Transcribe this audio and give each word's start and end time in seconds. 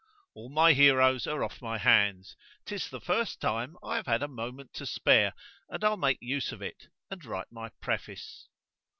——All 0.33 0.49
my 0.49 0.73
heroes 0.73 1.27
are 1.27 1.43
off 1.43 1.61
my 1.61 1.77
hands;—'tis 1.77 2.89
the 2.89 2.99
first 2.99 3.39
time 3.39 3.75
I 3.83 3.97
have 3.97 4.07
had 4.07 4.23
a 4.23 4.27
moment 4.27 4.73
to 4.73 4.87
spare—and 4.87 5.83
I'll 5.83 5.95
make 5.95 6.17
use 6.19 6.51
of 6.51 6.59
it, 6.63 6.87
and 7.11 7.23
write 7.23 7.51
my 7.51 7.69
preface. 7.83 8.47